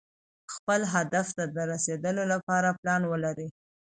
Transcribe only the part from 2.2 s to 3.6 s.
لپاره پلان ولرئ.